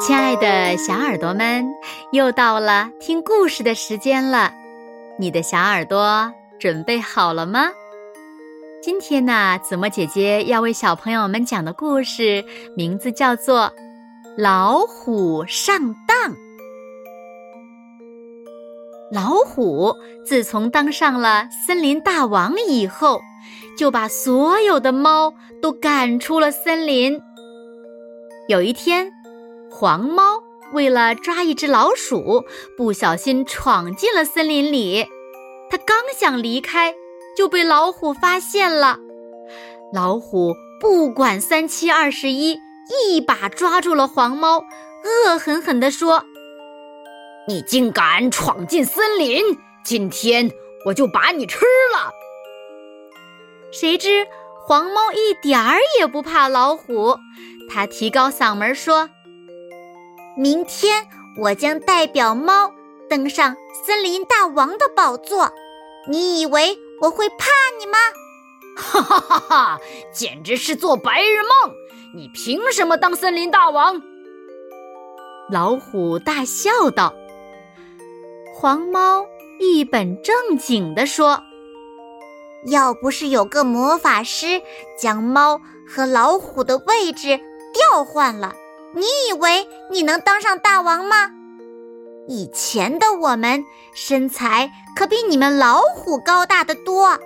[0.00, 1.64] 亲爱的小耳朵们，
[2.10, 4.52] 又到了听故事的时间了，
[5.16, 7.68] 你的小耳朵准备好了吗？
[8.82, 12.44] 今天呢，子墨姐姐要为小朋友们讲的故事
[12.76, 13.60] 名字叫做
[14.36, 16.32] 《老虎上当》。
[19.12, 19.94] 老虎
[20.26, 23.20] 自从当上了森林大王以后，
[23.76, 27.20] 就把所有的猫都赶出了森林。
[28.48, 29.10] 有一天，
[29.70, 30.42] 黄猫
[30.72, 32.44] 为了抓一只老鼠，
[32.76, 35.06] 不小心闯进了森林里。
[35.70, 36.94] 它刚想离开，
[37.36, 38.98] 就被老虎发现了。
[39.92, 42.58] 老虎不管三七二十一，
[43.08, 46.24] 一把抓住了黄猫，恶狠狠地说
[47.48, 49.42] ：“你竟敢闯进森林，
[49.84, 50.50] 今天
[50.86, 51.64] 我就把你吃
[51.94, 52.10] 了！”
[53.74, 54.24] 谁知
[54.64, 57.18] 黄猫一点儿也不怕老虎，
[57.68, 59.10] 它提高嗓门说。
[60.38, 61.04] 明天
[61.40, 62.72] 我将代表猫
[63.10, 65.52] 登上森林大王的宝座，
[66.08, 67.46] 你以为我会怕
[67.80, 67.98] 你吗？
[68.78, 69.80] 哈哈哈哈！
[70.12, 71.74] 简直是做白日梦！
[72.14, 74.00] 你凭什么当森林大王？
[75.50, 77.12] 老虎大笑道。
[78.54, 79.26] 黄猫
[79.58, 81.42] 一本正经地说
[82.66, 84.62] ：“要不是有个魔法师
[84.98, 87.40] 将猫和老虎的位置
[87.72, 88.54] 调换了。”
[88.96, 91.32] 你以为你能当上大王吗？
[92.28, 97.18] 以前的我们身材可比你们老虎高大的多，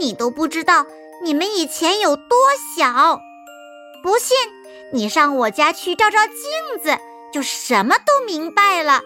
[0.00, 0.84] 你都不知道
[1.22, 2.36] 你们以前有多
[2.76, 3.20] 小。
[4.02, 4.36] 不信，
[4.92, 6.98] 你上我家去照照镜子，
[7.32, 9.02] 就什么都明白了。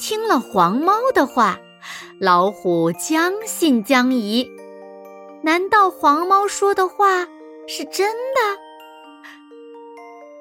[0.00, 1.58] 听了黄猫的话，
[2.20, 4.46] 老虎将信将疑。
[5.42, 7.26] 难道黄猫说的话
[7.66, 8.58] 是真的？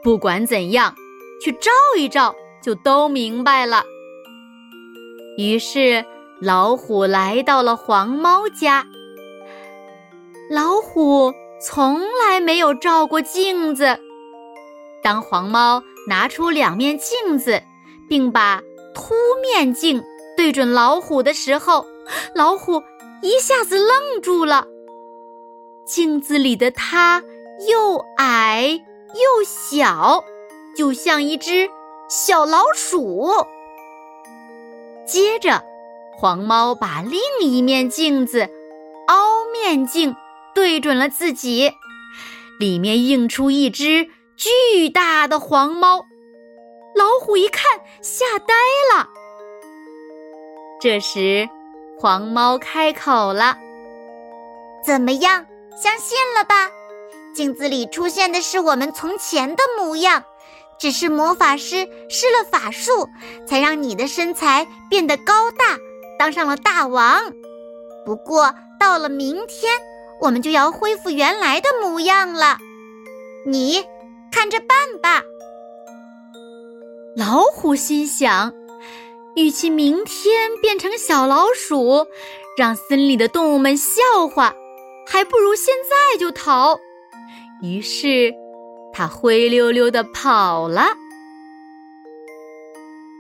[0.04, 0.94] 不管怎样，
[1.42, 3.86] 去照一照，就都明白了。
[5.38, 6.04] 于是，
[6.42, 8.86] 老虎来到了黄猫家。
[10.52, 13.98] 老虎从来没有照过镜子。
[15.02, 17.64] 当黄猫拿出两面镜子，
[18.10, 18.62] 并把
[18.94, 20.04] 凸面镜
[20.40, 21.86] 对准老虎的时候，
[22.34, 22.82] 老虎
[23.22, 24.66] 一下子愣住了。
[25.86, 27.22] 镜子里的它
[27.68, 28.80] 又矮。
[29.10, 30.24] 又小，
[30.78, 31.70] 就像一只
[32.08, 33.28] 小老鼠。
[35.06, 35.62] 接着，
[36.18, 38.48] 黄猫把另一面镜子——
[39.10, 40.16] 凹面镜——
[40.56, 41.74] 对准了自己，
[42.62, 44.08] 里面映出一只
[44.38, 46.06] 巨大的黄猫。
[46.96, 48.54] 老虎一看，吓呆
[48.94, 49.10] 了。
[50.80, 51.50] 这时，
[52.00, 53.58] 黄猫开口了
[54.86, 55.46] ：“怎么样，
[55.76, 56.70] 相信了吧？”
[57.36, 60.24] 镜子里出现的是我们从前的模样，
[60.80, 63.10] 只是魔法师施了法术，
[63.46, 65.78] 才让你的身材变得高大，
[66.18, 67.20] 当上了大王。
[68.06, 69.74] 不过到了明天，
[70.22, 72.58] 我们就要恢复原来的模样了，
[73.46, 73.86] 你
[74.32, 74.68] 看着办
[75.02, 75.22] 吧。
[77.16, 78.54] 老虎心想，
[79.36, 82.06] 与其明天变成小老鼠，
[82.58, 84.54] 让森林里的动物们笑话，
[85.08, 86.78] 还不如现在就逃。
[87.62, 88.34] 于是，
[88.94, 90.88] 他灰溜溜的跑了。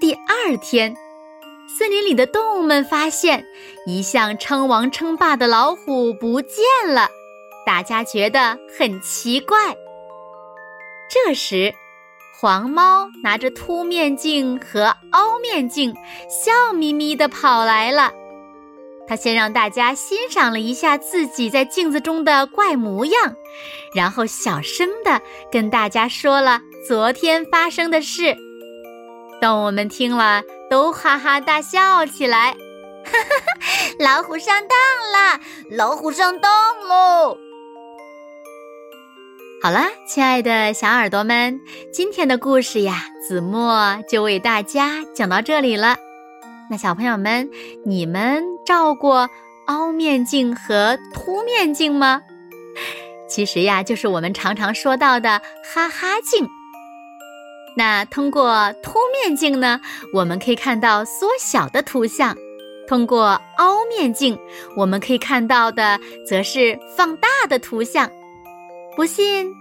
[0.01, 0.95] 第二天，
[1.77, 3.45] 森林里的动物们发现
[3.85, 7.09] 一向称王称霸的老虎不见了，
[7.65, 9.57] 大家觉得很奇怪。
[11.09, 11.73] 这时，
[12.41, 15.93] 黄猫拿着凸面镜和凹面镜，
[16.29, 18.13] 笑眯眯地跑来了。
[19.05, 23.35] 他先让大家欣赏了一下自己在镜子中的怪模样，
[23.93, 28.37] 然后小声的跟大家说了昨天发生的事。
[29.41, 32.53] 动物们听了都哈哈大笑起来，
[33.03, 33.19] 哈哈
[33.59, 33.95] 哈！
[33.99, 36.49] 老虎上当了，老虎上当
[36.87, 37.37] 喽！
[39.61, 41.59] 好了，亲爱的小耳朵们，
[41.91, 45.97] 今天的故事呀，子墨就为大家讲到这里了。
[46.71, 47.49] 那小朋友们，
[47.85, 49.29] 你们照过
[49.65, 52.21] 凹面镜和凸面镜吗？
[53.27, 55.41] 其实呀，就是我们常常说到的
[55.73, 56.47] 哈哈镜。
[57.75, 59.81] 那通过凸面镜呢，
[60.13, 62.33] 我们可以看到缩小的图像；
[62.87, 64.39] 通过凹面镜，
[64.77, 68.09] 我们可以看到的则是放大的图像。
[68.99, 69.55] 不信，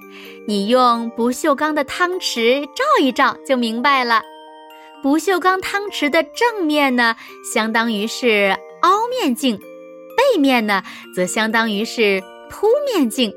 [0.49, 4.21] 你用不锈钢的汤匙照一照，就明白了。
[5.01, 7.15] 不锈钢汤匙的正面呢，
[7.55, 9.57] 相当于是凹面镜；
[10.17, 10.83] 背面呢，
[11.15, 12.21] 则相当于是
[12.51, 13.33] 凸面镜。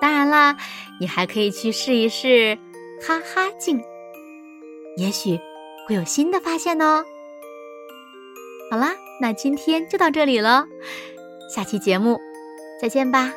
[0.00, 0.56] 当然啦，
[0.98, 2.58] 你还可以去试一试
[3.00, 3.80] 哈哈镜，
[4.96, 5.38] 也许
[5.86, 7.04] 会有新的发现哦。
[8.68, 10.66] 好啦，那今天就到这里了，
[11.54, 12.18] 下期节目
[12.82, 13.32] 再见吧。